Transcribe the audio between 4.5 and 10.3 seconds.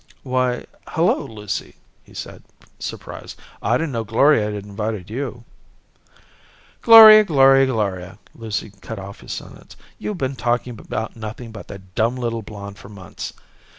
had invited you" "Gloria, Gloria, Gloria!" Lucy cut across his sentence. "You've